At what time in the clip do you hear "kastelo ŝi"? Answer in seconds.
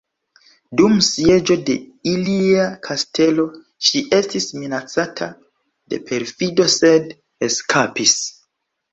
2.87-4.01